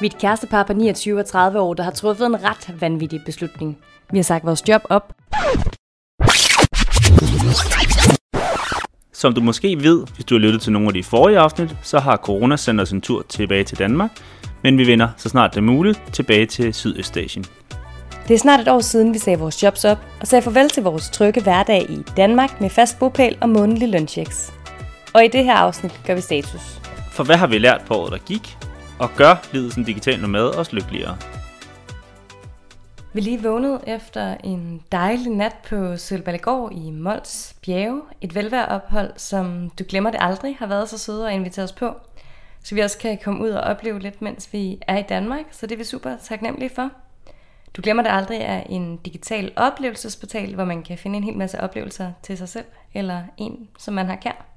[0.00, 3.20] Vi er et kærestepar på 29 og 30 år, der har truffet en ret vanvittig
[3.24, 3.78] beslutning.
[4.10, 5.12] Vi har sagt vores job op.
[9.12, 11.98] Som du måske ved, hvis du har lyttet til nogle af de forrige afsnit, så
[11.98, 14.10] har corona sendt os en tur tilbage til Danmark,
[14.62, 17.44] men vi vender, så snart det er muligt, tilbage til Sydøstasien.
[18.28, 20.82] Det er snart et år siden, vi sagde vores jobs op og sagde farvel til
[20.82, 24.52] vores trygge hverdag i Danmark med fast bopæl og månedlig lønchecks.
[25.14, 26.80] Og i det her afsnit gør vi status.
[27.12, 28.56] For hvad har vi lært på året, der gik,
[28.98, 31.16] og gør livet som digital nomad os lykkeligere?
[33.12, 38.02] Vi lige vågnet efter en dejlig nat på Sølballegård i Mols Bjerge.
[38.20, 41.94] Et velværeophold, som du glemmer det aldrig har været så søde at invitere os på.
[42.62, 45.44] Så vi også kan komme ud og opleve lidt, mens vi er i Danmark.
[45.50, 46.90] Så det er vi super taknemmelige for.
[47.76, 51.60] Du glemmer det aldrig er en digital oplevelsesportal, hvor man kan finde en hel masse
[51.60, 54.55] oplevelser til sig selv, eller en, som man har kær.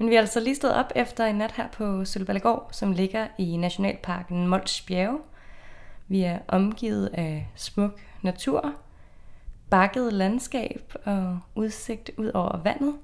[0.00, 3.26] Men vi er altså lige stået op efter en nat her på Sølballegård, som ligger
[3.38, 5.18] i Nationalparken Mols Bjerge.
[6.08, 8.74] Vi er omgivet af smuk natur,
[9.70, 12.94] bakket landskab og udsigt ud over vandet.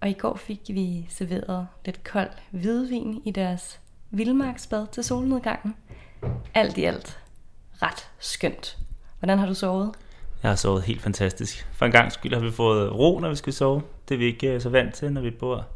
[0.00, 5.74] Og i går fik vi serveret lidt kold hvidvin i deres vildmarksbad til solnedgangen.
[6.54, 7.20] Alt i alt
[7.82, 8.78] ret skønt.
[9.18, 9.92] Hvordan har du sovet?
[10.42, 11.68] Jeg har sovet helt fantastisk.
[11.72, 13.82] For en gang skyld har vi fået ro, når vi skal sove.
[14.08, 15.66] Det er vi ikke øh, så vant til, når vi bor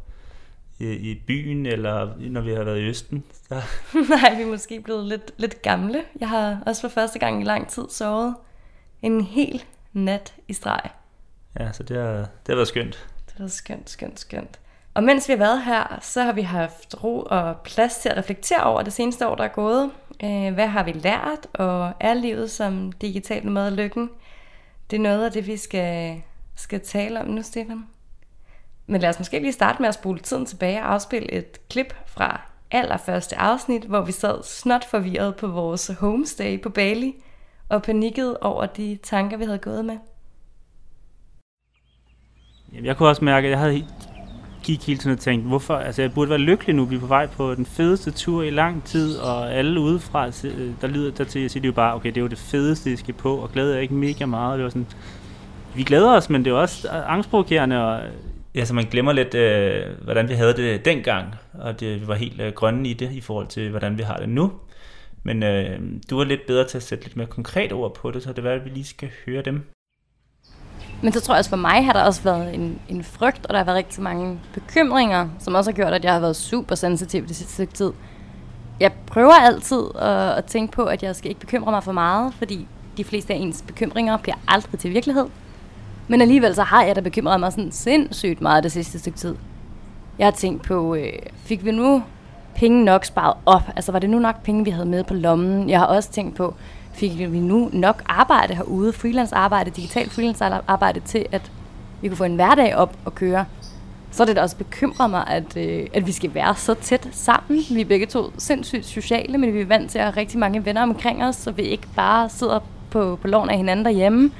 [0.81, 3.23] i, byen, eller når vi har været i Østen.
[3.47, 3.55] Så.
[4.09, 6.03] Nej, vi er måske blevet lidt, lidt gamle.
[6.19, 8.35] Jeg har også for første gang i lang tid sovet
[9.01, 10.89] en hel nat i streg.
[11.59, 13.07] Ja, så det har, det har været skønt.
[13.25, 14.59] Det har været skønt, skønt, skønt.
[14.93, 18.17] Og mens vi har været her, så har vi haft ro og plads til at
[18.17, 19.91] reflektere over det seneste år, der er gået.
[20.23, 24.09] Øh, hvad har vi lært, og er livet som digital nomad lykken?
[24.89, 26.21] Det er noget af det, vi skal,
[26.55, 27.85] skal tale om nu, Stefan.
[28.87, 31.93] Men lad os måske lige starte med at spole tiden tilbage og afspille et klip
[32.05, 37.13] fra allerførste afsnit, hvor vi sad snot forvirret på vores homestay på Bali
[37.69, 39.97] og panikkede over de tanker, vi havde gået med.
[42.83, 43.85] Jeg kunne også mærke, at jeg havde
[44.63, 47.05] gik hele tiden og tænkte, hvorfor, altså jeg burde være lykkelig nu, vi er på
[47.05, 51.23] vej på den fedeste tur i lang tid, og alle udefra, øh, der lyder der
[51.23, 53.51] til, siger de jo bare, okay, det er jo det fedeste, I skal på, og
[53.51, 54.87] glæder jeg ikke mega meget, det var sådan,
[55.75, 58.01] vi glæder os, men det er også øh, angstprovokerende, og
[58.55, 62.15] Ja, så man glemmer lidt, øh, hvordan vi havde det dengang, og det, vi var
[62.15, 64.51] helt øh, grønne i det, i forhold til, hvordan vi har det nu.
[65.23, 65.79] Men øh,
[66.09, 68.45] du er lidt bedre til at sætte lidt mere konkret ord på det, så det
[68.45, 69.63] er at vi lige skal høre dem.
[71.03, 73.49] Men så tror jeg også for mig har der også været en, en frygt, og
[73.49, 76.75] der har været rigtig mange bekymringer, som også har gjort, at jeg har været super
[76.75, 77.91] sensitiv det sidste stykke tid.
[78.79, 82.33] Jeg prøver altid at, at tænke på, at jeg skal ikke bekymre mig for meget,
[82.33, 85.25] fordi de fleste af ens bekymringer bliver aldrig til virkelighed.
[86.11, 89.35] Men alligevel så har jeg da bekymret mig sådan sindssygt meget det sidste stykke tid.
[90.19, 92.03] Jeg har tænkt på, øh, fik vi nu
[92.55, 93.61] penge nok sparet op?
[93.75, 95.69] Altså var det nu nok penge, vi havde med på lommen?
[95.69, 96.53] Jeg har også tænkt på,
[96.93, 101.51] fik vi nu nok arbejde herude, freelance arbejde, digital freelance arbejde til, at
[102.01, 103.45] vi kunne få en hverdag op og køre?
[104.11, 107.07] Så er det da også bekymrer mig, at, øh, at vi skal være så tæt
[107.11, 107.61] sammen.
[107.71, 110.65] Vi er begge to sindssygt sociale, men vi er vant til at have rigtig mange
[110.65, 114.31] venner omkring os, så vi ikke bare sidder på, på loven af hinanden derhjemme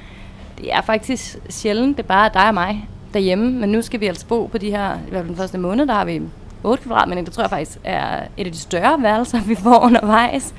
[0.62, 4.06] det er faktisk sjældent, det er bare dig og mig derhjemme, men nu skal vi
[4.06, 6.22] altså bo på de her, i hvert fald den første måned, der har vi
[6.64, 10.54] 8 kvadratmeter, det tror jeg faktisk er et af de større værelser, vi får undervejs.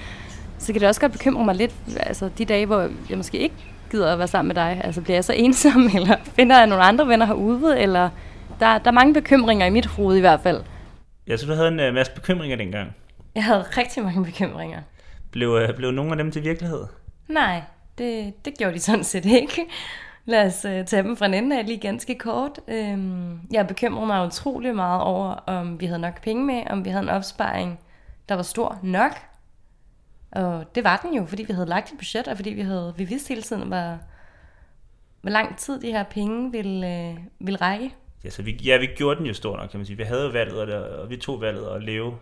[0.57, 3.55] Så kan det også godt bekymre mig lidt, altså de dage, hvor jeg måske ikke
[3.91, 6.83] gider at være sammen med dig, altså bliver jeg så ensom, eller finder jeg nogle
[6.83, 8.09] andre venner herude, eller
[8.59, 10.61] der, der er mange bekymringer i mit hoved i hvert fald.
[11.27, 12.95] Jeg synes, du havde en uh, masse bekymringer dengang.
[13.35, 14.79] Jeg havde rigtig mange bekymringer.
[15.31, 16.83] Blev, uh, blev nogle af dem til virkelighed?
[17.27, 17.61] Nej,
[17.97, 19.65] det, det gjorde de sådan set ikke.
[20.25, 22.59] Lad os øh, tage dem fra en ende af lige ganske kort.
[22.67, 26.89] Øhm, jeg bekymrede mig utrolig meget over, om vi havde nok penge med, om vi
[26.89, 27.79] havde en opsparing,
[28.29, 29.11] der var stor nok.
[30.31, 32.93] Og det var den jo, fordi vi havde lagt et budget, og fordi vi havde
[32.97, 33.97] vi vidste hele tiden, hvor,
[35.21, 37.95] hvor lang tid de her penge ville, øh, ville række.
[38.23, 39.97] Ja, så vi, ja, vi gjorde den jo stor nok, kan man sige.
[39.97, 42.17] Vi havde valget, og, og vi tog valget at leve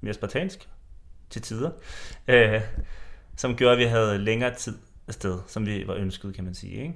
[0.00, 0.68] mere spartansk
[1.30, 1.70] til tider,
[2.28, 2.60] øh,
[3.36, 4.78] som gjorde, at vi havde længere tid
[5.08, 6.94] afsted, som vi var ønsket, kan man sige, ikke?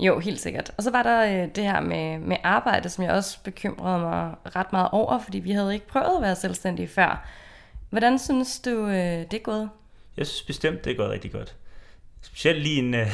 [0.00, 0.70] Jo, helt sikkert.
[0.76, 4.34] Og så var der øh, det her med, med arbejde, som jeg også bekymrede mig
[4.56, 7.28] ret meget over, fordi vi havde ikke prøvet at være selvstændige før.
[7.90, 9.70] Hvordan synes du, øh, det er gået?
[10.16, 11.56] Jeg synes bestemt, det er gået rigtig godt.
[12.22, 13.06] Specielt lige en uh,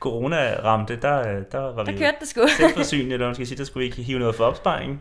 [0.00, 2.40] corona ramte, der, øh, der var der vi kørte det sgu.
[2.58, 5.00] selvforsynende, eller man skal sige, der skulle vi ikke hive noget for opsparingen.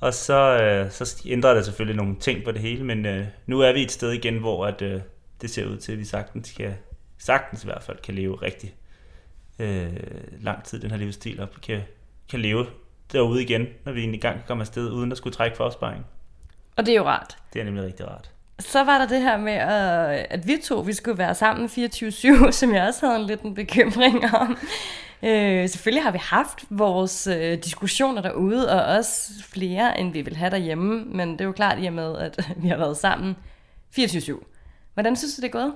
[0.00, 3.82] Og så, så ændrede det selvfølgelig nogle ting på det hele, men nu er vi
[3.82, 4.80] et sted igen, hvor at,
[5.40, 6.74] det ser ud til, at vi sagtens kan,
[7.20, 8.74] sagtens i hvert fald kan leve rigtig
[9.58, 9.92] øh,
[10.40, 11.80] lang tid, den her livsstil, og kan,
[12.30, 12.66] kan leve
[13.12, 16.06] derude igen, når vi egentlig gang kommer afsted, uden at skulle trække for opsparing.
[16.76, 17.36] Og det er jo rart.
[17.52, 18.30] Det er nemlig rigtig rart.
[18.58, 22.50] så var der det her med, at, at vi to vi skulle være sammen 24-7,
[22.50, 24.58] som jeg også havde en lidt en bekymring om.
[25.22, 30.36] Øh, selvfølgelig har vi haft vores øh, diskussioner derude, og også flere, end vi vil
[30.36, 33.36] have derhjemme, men det er jo klart i og med, at vi har været sammen
[33.98, 34.44] 24-7.
[34.94, 35.74] Hvordan synes du, det er gået?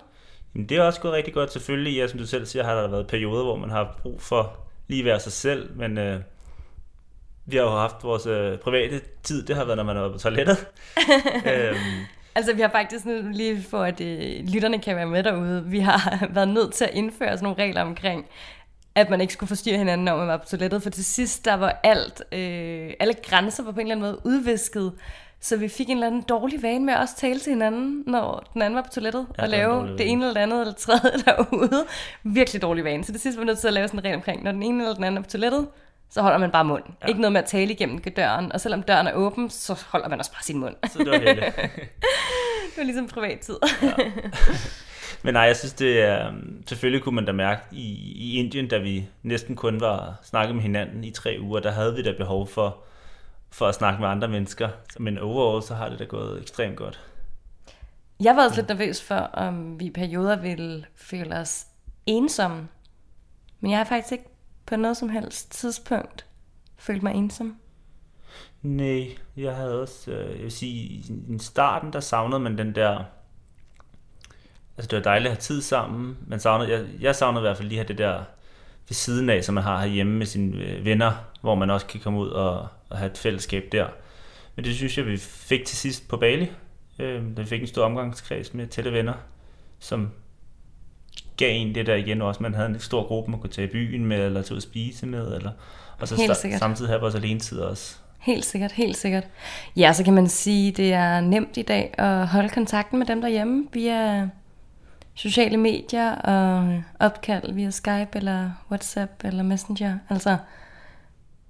[0.55, 1.53] Jamen, det er også gået rigtig godt.
[1.53, 4.57] Selvfølgelig, ja, som du selv siger, har der været perioder, hvor man har brug for
[4.89, 6.21] lige at være sig selv, men øh,
[7.47, 10.15] vi har jo haft vores øh, private tid, det har været, når man har været
[10.15, 10.67] på toilettet.
[11.53, 11.77] øhm,
[12.37, 15.79] Altså, vi har faktisk nu lige for, at øh, lytterne kan være med derude, vi
[15.79, 18.27] har været nødt til at indføre sådan nogle regler omkring,
[18.95, 21.55] at man ikke skulle forstyrre hinanden, når man var på toilettet, for til sidst, der
[21.55, 24.93] var alt, øh, alle grænser var på en eller anden måde udvisket,
[25.45, 28.51] så vi fik en eller anden dårlig vane med at også tale til hinanden, når
[28.53, 30.73] den anden var på toilettet, Ja, og det lave det ene eller det andet eller
[30.73, 31.85] det tredje derude.
[32.23, 33.05] Virkelig dårlig vane.
[33.05, 34.83] Så det sidste var nødt til at lave sådan en regel omkring, når den ene
[34.83, 35.69] eller den anden er på toilettet,
[36.11, 36.83] så holder man bare mund.
[36.87, 36.93] Ja.
[37.03, 37.09] Ja.
[37.09, 40.19] Ikke noget med at tale igennem døren, og selvom døren er åben, så holder man
[40.19, 40.75] også bare sin mund.
[40.93, 41.57] så det var heldigt.
[42.71, 43.57] det var ligesom privattid.
[45.25, 46.33] Men nej, jeg synes, det er...
[46.67, 50.63] Selvfølgelig kunne man da mærke i, i Indien, da vi næsten kun var snakket med
[50.63, 52.85] hinanden i tre uger, der havde vi da behov for,
[53.55, 54.69] for at snakke med andre mennesker.
[54.99, 57.01] Men overall, så har det da gået ekstremt godt.
[58.21, 61.67] Jeg var også lidt nervøs for, om vi i perioder ville føle os
[62.07, 62.69] ensomme.
[63.61, 64.25] Men jeg har faktisk ikke
[64.67, 66.27] på noget som helst tidspunkt
[66.77, 67.57] følt mig ensom.
[68.63, 73.05] Nej, jeg havde også, øh, jeg vil sige, i starten, der savnede man den der,
[74.77, 77.57] altså det var dejligt at have tid sammen, man savnede, jeg, jeg savnede i hvert
[77.57, 78.25] fald lige at have det der
[78.89, 82.01] ved siden af, som man har herhjemme med sine øh, venner, hvor man også kan
[82.01, 83.87] komme ud og, og have et fællesskab der.
[84.57, 86.51] Men det synes jeg, vi fik til sidst på Bali,
[86.99, 89.15] øh, vi fik en stor omgangskreds med tætte venner,
[89.79, 90.11] som
[91.37, 93.71] gav en det der igen også, man havde en stor gruppe, man kunne tage i
[93.71, 95.51] byen med, eller tage ud at spise med, eller,
[96.01, 97.97] og så sta- samtidig have vores alenetid også.
[98.19, 99.25] Helt sikkert, helt sikkert.
[99.77, 103.21] Ja, så kan man sige, det er nemt i dag at holde kontakten med dem
[103.21, 104.29] derhjemme via
[105.15, 109.99] sociale medier og opkald via Skype eller WhatsApp eller Messenger.
[110.11, 110.37] Altså,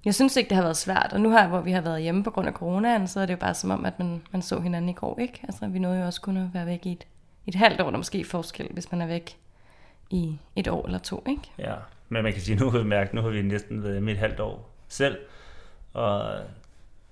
[0.05, 1.11] jeg synes ikke, det har været svært.
[1.13, 3.33] Og nu her, hvor vi har været hjemme på grund af coronaen, så er det
[3.33, 5.41] jo bare som om, at man, man så hinanden i går, ikke?
[5.43, 7.07] Altså, vi nåede jo også kun at være væk i et,
[7.47, 9.37] et halvt år, der måske forskel, hvis man er væk
[10.11, 11.51] i et år eller to, ikke?
[11.59, 11.75] Ja,
[12.09, 14.19] men man kan sige, nu har vi mærket, nu har vi næsten været hjemme et
[14.19, 15.19] halvt år selv,
[15.93, 16.41] og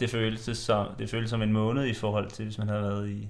[0.01, 3.09] det føles som, det føles som en måned i forhold til, hvis man havde været
[3.09, 3.29] i,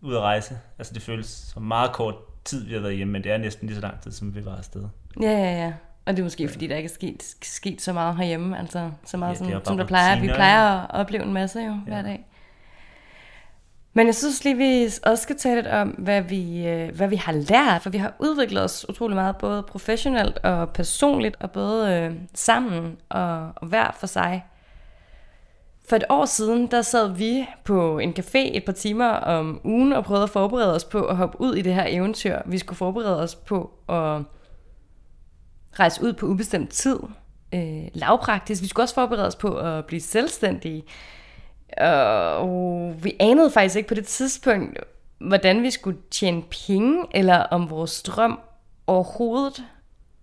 [0.00, 0.58] ude at rejse.
[0.78, 2.14] Altså det føles som meget kort
[2.44, 4.44] tid, vi har været hjemme, men det er næsten lige så lang tid, som vi
[4.44, 4.84] var afsted.
[5.20, 5.72] Ja, ja, ja.
[6.08, 9.16] Og det er måske, fordi der ikke er sket, sket så meget herhjemme, altså så
[9.16, 10.14] meget, Ja, som, som der plejer.
[10.14, 12.26] Vi rutiner, plejer at opleve en masse jo, hver dag.
[13.92, 17.16] Men jeg synes lige, vi også skal tale lidt om, hvad vi, øh, hvad vi
[17.16, 21.92] har lært, for vi har udviklet os utrolig meget, både professionelt og personligt, og både
[21.94, 24.44] øh, sammen og, og hver for sig.
[25.88, 29.92] For et år siden, der sad vi på en café et par timer om ugen
[29.92, 32.38] og prøvede at forberede os på at hoppe ud i det her eventyr.
[32.46, 34.22] Vi skulle forberede os på at
[35.72, 36.98] rejse ud på ubestemt tid.
[37.54, 38.62] Øh, lavpraktisk.
[38.62, 40.84] Vi skulle også forberede os på at blive selvstændige.
[42.36, 44.78] Og vi anede faktisk ikke på det tidspunkt,
[45.18, 48.40] hvordan vi skulle tjene penge, eller om vores drøm
[48.86, 49.64] overhovedet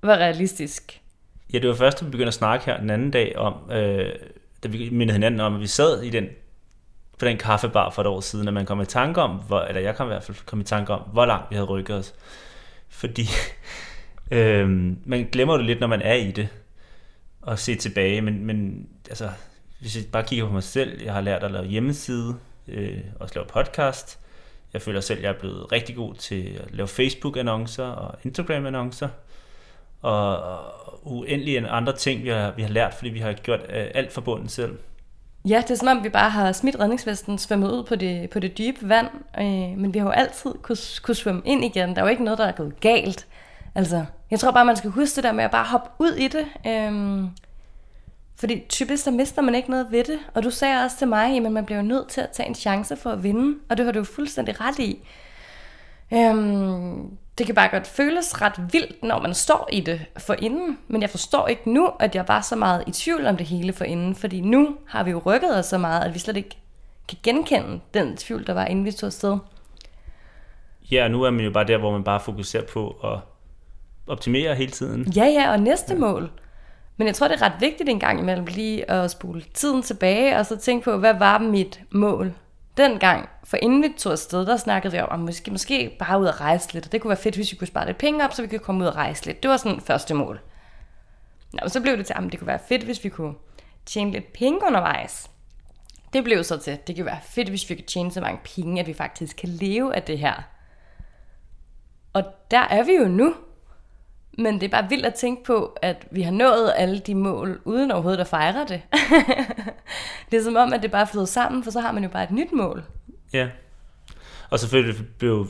[0.02, 1.02] var realistisk.
[1.54, 4.10] Ja, det var først, da vi begyndte at snakke her den anden dag om, øh,
[4.64, 6.26] da vi mindede hinanden om, at vi sad i den,
[7.20, 9.82] på den kaffebar for et år siden, at man kom i tanke om, hvor, eller
[9.82, 12.14] jeg kom i hvert fald kom i tanke om, hvor langt vi havde rykket os.
[12.90, 13.28] Fordi
[14.32, 14.70] øh,
[15.06, 16.48] man glemmer det lidt, når man er i det,
[17.42, 19.30] og se tilbage, men, men altså,
[19.80, 22.36] hvis jeg bare kigger på mig selv, jeg har lært at lave hjemmeside,
[22.68, 24.20] øh, også lave podcast.
[24.74, 29.08] Jeg føler selv, at jeg er blevet rigtig god til at lave Facebook-annoncer og Instagram-annoncer
[30.02, 33.60] og, og uendelig en andre ting, vi har, vi har lært, fordi vi har gjort
[33.60, 34.78] øh, alt forbundet selv.
[35.48, 38.40] Ja, det er som om, vi bare har smidt redningsvesten, svømmet ud på det, på
[38.40, 39.08] det dybe vand,
[39.40, 41.90] øh, men vi har jo altid kunne, kunne svømme ind igen.
[41.90, 43.28] Der er jo ikke noget, der er gået galt.
[43.76, 46.28] Altså, jeg tror bare, man skal huske det der med at bare hoppe ud i
[46.28, 46.46] det.
[46.68, 47.30] Øhm,
[48.40, 50.20] fordi typisk, så mister man ikke noget ved det.
[50.34, 52.56] Og du sagde også til mig, at man bliver jo nødt til at tage en
[52.56, 53.60] chance for at vinde.
[53.70, 55.08] Og det har du jo fuldstændig ret i.
[56.14, 60.78] Øhm, det kan bare godt føles ret vildt, når man står i det for inden.
[60.88, 63.74] Men jeg forstår ikke nu, at jeg var så meget i tvivl om det hele
[63.74, 64.16] for inden.
[64.16, 66.58] Fordi nu har vi jo rykket os så meget, at vi slet ikke
[67.08, 69.38] kan genkende den tvivl, der var, inden vi tog afsted.
[70.92, 73.20] Ja, nu er man jo bare der, hvor man bare fokuserer på at
[74.08, 75.12] optimere hele tiden.
[75.16, 76.32] Ja, ja, og næste mål.
[76.98, 80.38] Men jeg tror, det er ret vigtigt en gang imellem lige at spole tiden tilbage,
[80.38, 82.34] og så tænke på, hvad var mit mål
[82.78, 83.30] dengang?
[83.44, 86.42] For inden vi tog afsted, der snakkede vi om, at måske, måske bare ud at
[86.42, 88.42] rejse lidt, og det kunne være fedt, hvis vi kunne spare lidt penge op, så
[88.42, 89.44] vi kunne komme ud og rejse lidt.
[89.44, 90.42] Det var sådan første mål.
[91.54, 93.34] Nå, men så blev det til, at det kunne være fedt, hvis vi kunne
[93.86, 95.30] tjene lidt penge undervejs.
[96.14, 98.82] det blev så til, det kan være fedt, hvis vi kan tjene så mange penge,
[98.82, 100.44] at vi faktisk kan leve af det her.
[102.14, 103.34] Og der er vi jo nu.
[104.38, 107.62] Men det er bare vildt at tænke på, at vi har nået alle de mål,
[107.66, 108.82] uden overhovedet at fejre det.
[110.32, 112.24] det er som om, at det bare er sammen, for så har man jo bare
[112.24, 112.84] et nyt mål.
[113.34, 113.48] Ja.
[114.50, 115.48] Og selvfølgelig blev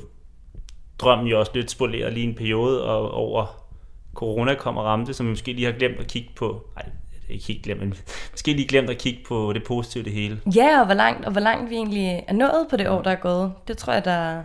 [0.99, 3.65] drømmen jo også lidt spoleret lige en periode og over
[4.13, 6.67] corona kom og ramte, som vi måske lige har glemt at kigge på.
[6.75, 6.85] Nej,
[7.29, 7.93] ikke helt glemt, men
[8.31, 10.41] måske lige glemt at kigge på det positive det hele.
[10.55, 13.11] Ja, og hvor langt, og hvor langt vi egentlig er nået på det år, der
[13.11, 13.53] er gået.
[13.67, 14.43] Det tror jeg, der,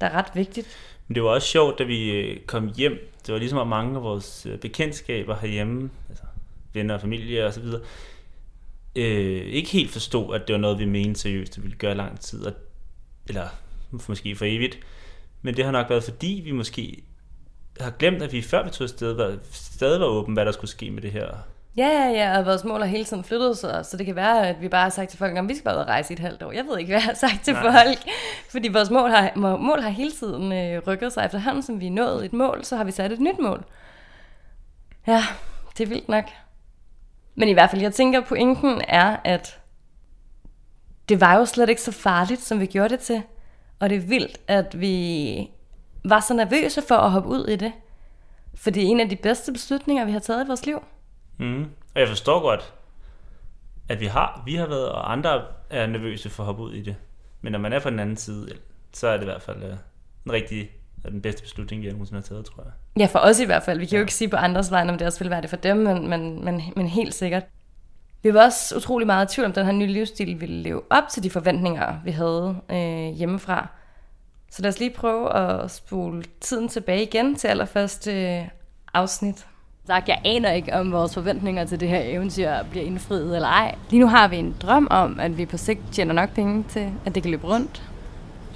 [0.00, 0.66] der er ret vigtigt.
[1.08, 3.12] Men det var også sjovt, da vi øh, kom hjem.
[3.26, 6.24] Det var ligesom, at mange af vores øh, bekendtskaber herhjemme, altså
[6.72, 7.80] venner og familie og så videre,
[8.96, 11.94] øh, ikke helt forstod, at det var noget, vi mente seriøst, at vi ville gøre
[11.94, 12.52] lang tid, og,
[13.28, 13.48] eller
[14.08, 14.78] måske for evigt.
[15.42, 17.02] Men det har nok været, fordi vi måske
[17.80, 20.70] har glemt, at vi før vi tog afsted, var, stadig var åben, hvad der skulle
[20.70, 21.28] ske med det her.
[21.76, 24.48] Ja, ja, ja, og vores mål har hele tiden flyttet sig, så det kan være,
[24.48, 26.14] at vi bare har sagt til folk, at vi skal bare ud og rejse i
[26.14, 26.52] et halvt år.
[26.52, 27.62] Jeg ved ikke, hvad jeg har sagt til Nej.
[27.62, 27.98] folk,
[28.50, 31.90] fordi vores mål har, mål har hele tiden øh, rykket sig efterhånden, som vi er
[31.90, 33.64] nået et mål, så har vi sat et nyt mål.
[35.06, 35.22] Ja,
[35.78, 36.24] det er vildt nok.
[37.34, 39.60] Men i hvert fald, jeg tænker, pointen er, at
[41.08, 43.22] det var jo slet ikke så farligt, som vi gjorde det til.
[43.80, 45.48] Og det er vildt, at vi
[46.04, 47.72] var så nervøse for at hoppe ud i det.
[48.54, 50.82] For det er en af de bedste beslutninger, vi har taget i vores liv.
[51.38, 51.62] Mm.
[51.94, 52.74] Og jeg forstår godt,
[53.88, 56.82] at vi har, vi har været, og andre er nervøse for at hoppe ud i
[56.82, 56.96] det.
[57.40, 58.48] Men når man er på den anden side,
[58.92, 59.62] så er det i hvert fald
[60.24, 60.70] den rigtige
[61.04, 62.72] og den bedste beslutning, vi nogensinde har taget, tror jeg.
[63.00, 63.78] Ja, for os i hvert fald.
[63.78, 63.98] Vi kan ja.
[63.98, 66.08] jo ikke sige på andres vej, om det også vil være det for dem, men,
[66.08, 67.42] men, men, men helt sikkert.
[68.22, 71.04] Vi var også utrolig meget i tvivl om, den her nye livsstil ville leve op
[71.10, 73.68] til de forventninger, vi havde øh, hjemmefra.
[74.50, 78.48] Så lad os lige prøve at spole tiden tilbage igen til allerførste øh,
[78.94, 79.46] afsnit.
[79.86, 83.74] Sagt, jeg aner ikke, om vores forventninger til det her eventyr bliver indfriet eller ej.
[83.90, 86.88] Lige nu har vi en drøm om, at vi på sigt tjener nok penge til,
[87.04, 87.82] at det kan løbe rundt.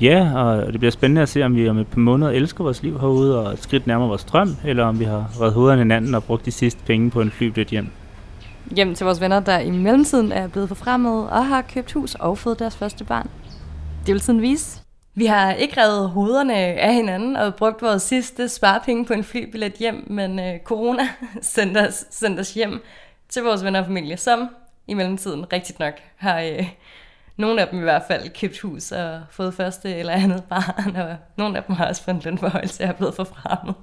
[0.00, 2.82] Ja, og det bliver spændende at se, om vi om et par måneder elsker vores
[2.82, 6.14] liv herude og et skridt nærmere vores drøm, eller om vi har reddet hovederne hinanden
[6.14, 7.88] og brugt de sidste penge på en flybillet hjem.
[8.76, 12.38] Hjem til vores venner, der i mellemtiden er blevet forfremmet og har købt hus og
[12.38, 13.28] fået deres første barn.
[14.06, 14.85] Det vil tiden vise.
[15.18, 19.72] Vi har ikke revet hovederne af hinanden og brugt vores sidste sparepenge på en flybillet
[19.72, 21.08] hjem, men øh, corona
[21.42, 22.82] sendte os, sendte os hjem
[23.28, 24.48] til vores venner og familie, som
[24.86, 26.68] i mellemtiden rigtigt nok har øh,
[27.36, 31.16] nogle af dem i hvert fald købt hus og fået første eller andet barn, og
[31.36, 33.74] nogle af dem har også fået en lønforhøjelse og er blevet forfremmet.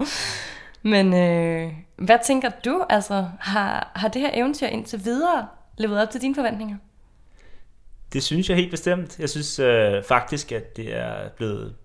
[0.83, 2.83] Men øh, hvad tænker du?
[2.89, 5.47] Altså, har, har det her eventyr indtil videre
[5.77, 6.77] levet op til dine forventninger?
[8.13, 9.20] Det synes jeg helt bestemt.
[9.20, 11.75] Jeg synes øh, faktisk, at det er blevet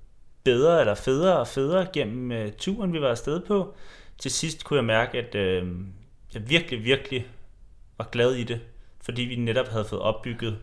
[0.44, 3.74] bedre eller federe og federe gennem øh, turen, vi var afsted på.
[4.18, 5.68] Til sidst kunne jeg mærke, at øh,
[6.34, 7.26] jeg virkelig, virkelig
[7.98, 8.60] var glad i det,
[9.02, 10.58] fordi vi netop havde fået opbygget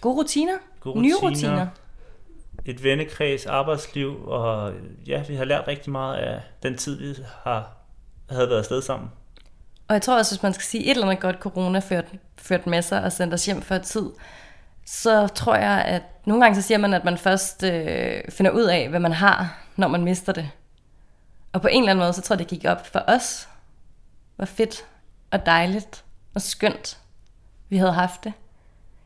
[0.00, 0.58] Gode rutiner.
[0.80, 1.00] Gode.
[1.00, 1.66] Nye rutiner.
[2.64, 4.72] Et vennekreds, arbejdsliv, og
[5.06, 7.76] ja, vi har lært rigtig meget af den tid, vi har,
[8.30, 9.10] havde været afsted sammen.
[9.88, 12.04] Og jeg tror også, hvis man skal sige et eller andet godt, corona ført,
[12.36, 14.10] ført med sig og sendt os hjem før tid,
[14.86, 18.62] så tror jeg, at nogle gange så siger man, at man først øh, finder ud
[18.62, 20.50] af, hvad man har, når man mister det.
[21.52, 23.48] Og på en eller anden måde, så tror jeg, det gik op for os,
[24.36, 24.84] hvor fedt
[25.30, 26.98] og dejligt og skønt
[27.68, 28.32] vi havde haft det.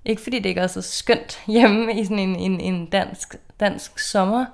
[0.04, 3.98] Ikke fordi det ikke er så skønt hjemme i sådan en, en, en dansk, dansk
[3.98, 4.46] sommer,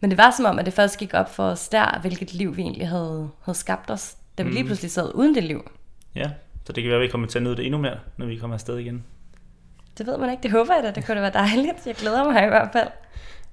[0.00, 2.56] men det var som om, at det først gik op for os der, hvilket liv
[2.56, 4.54] vi egentlig havde, havde skabt os, da vi mm.
[4.54, 5.70] lige pludselig sad uden det liv.
[6.14, 6.30] Ja,
[6.64, 8.36] så det kan være, at vi kommer til at nyde det endnu mere, når vi
[8.36, 9.04] kommer afsted igen.
[9.98, 10.42] Det ved man ikke.
[10.42, 10.90] Det håber jeg da.
[10.90, 11.86] Det kunne da være dejligt.
[11.86, 12.88] Jeg glæder mig i hvert fald.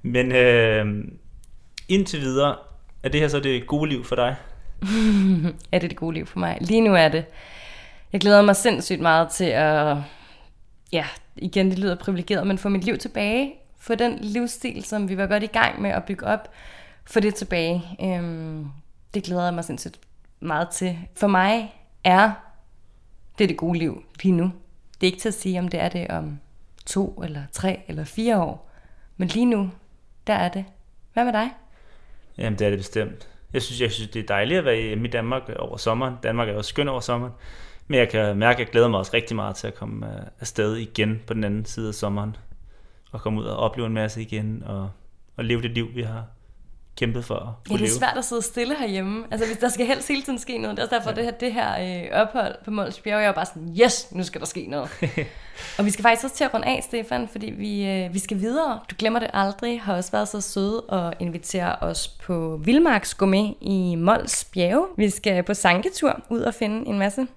[0.02, 0.86] Men øh,
[1.88, 2.56] indtil videre,
[3.04, 4.36] er det her så det gode liv for dig?
[5.72, 6.58] er det det gode liv for mig?
[6.62, 7.26] Lige nu er det.
[8.14, 9.98] Jeg glæder mig sindssygt meget til at,
[10.92, 13.54] ja, igen, det lyder privilegeret, men få mit liv tilbage.
[13.80, 16.52] Få den livsstil, som vi var godt i gang med at bygge op,
[17.06, 17.84] få det tilbage.
[18.02, 18.68] Øhm,
[19.14, 20.00] det glæder jeg mig sindssygt
[20.40, 20.98] meget til.
[21.16, 21.74] For mig
[22.04, 22.32] er
[23.40, 24.52] det det gode liv lige nu.
[25.02, 26.40] Det er ikke til at sige, om det er det om
[26.86, 28.72] to, eller tre, eller fire år.
[29.18, 29.72] Men lige nu,
[30.28, 30.66] der er det.
[31.14, 31.50] Hvad med dig?
[32.38, 33.30] Jamen, det er det bestemt.
[33.54, 36.16] Jeg synes, jeg synes, det er dejligt at være hjemme i Danmark over sommeren.
[36.24, 37.34] Danmark er også skøn over sommeren.
[37.88, 40.22] Men jeg kan mærke, at jeg glæder mig også rigtig meget til at komme øh,
[40.40, 42.36] afsted igen på den anden side af sommeren.
[43.12, 44.90] Og komme ud og opleve en masse igen, og,
[45.36, 46.26] og leve det liv, vi har
[46.98, 49.26] kæmpet for at Ja, det er svært at sidde stille herhjemme.
[49.32, 50.78] Altså, hvis der skal helst hele tiden ske noget.
[50.78, 51.16] Det er derfor, ja.
[51.16, 54.24] det her, det her øh, ophold på Måls Bjerg, jeg er bare sådan, yes, nu
[54.24, 54.90] skal der ske noget.
[55.78, 58.40] og vi skal faktisk også til at runde af, Stefan, fordi vi, øh, vi skal
[58.40, 58.80] videre.
[58.90, 59.82] Du glemmer det aldrig.
[59.82, 64.88] Har også været så søde og invitere os på Vildmarks Gourmet i Mols Bjerge.
[64.98, 67.28] Vi skal på sanketur ud og finde en masse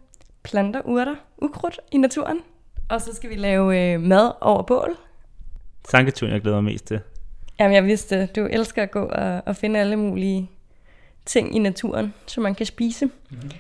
[0.43, 2.41] planter, urter, ukrudt i naturen.
[2.89, 4.97] Og så skal vi lave øh, mad over bål.
[5.89, 7.01] Sanketuren, jeg glæder mig mest til.
[7.61, 10.51] Jamen, jeg vidste, du elsker at gå og, og finde alle mulige
[11.25, 13.07] ting i naturen, som man kan spise.
[13.07, 13.51] Mm-hmm.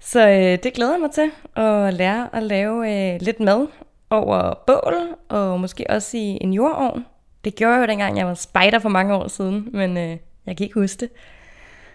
[0.00, 3.66] Så øh, det glæder jeg mig til at lære at lave øh, lidt mad
[4.10, 4.94] over bål,
[5.28, 7.06] og måske også i en jordovn.
[7.44, 10.56] Det gjorde jeg jo dengang, jeg var spejder for mange år siden, men øh, jeg
[10.56, 11.10] kan ikke huske det.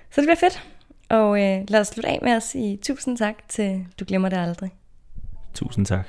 [0.10, 0.64] Så det bliver fedt.
[1.10, 4.38] Og øh, lad os slutte af med at sige tusind tak til Du Glemmer Det
[4.38, 4.72] Aldrig.
[5.54, 6.08] Tusind tak.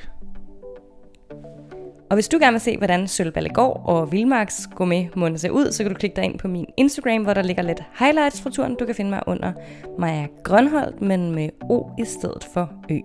[2.14, 5.82] Og hvis du gerne vil se, hvordan Sølvballegård og Vildmarks Gourmet måned ser ud, så
[5.82, 8.76] kan du klikke dig ind på min Instagram, hvor der ligger lidt highlights fra turen.
[8.80, 9.52] Du kan finde mig under
[9.98, 12.98] Maja Grønholdt, men med O i stedet for Ø.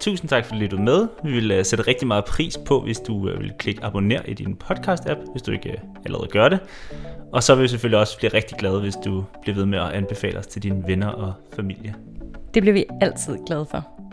[0.00, 1.08] Tusind tak, fordi du lyttede med.
[1.24, 4.34] Vi vil uh, sætte rigtig meget pris på, hvis du uh, vil klikke abonner i
[4.34, 6.58] din podcast-app, hvis du ikke uh, allerede gør det.
[7.32, 9.92] Og så vil vi selvfølgelig også blive rigtig glade, hvis du bliver ved med at
[9.92, 11.94] anbefale os til dine venner og familie.
[12.54, 14.03] Det bliver vi altid glade for.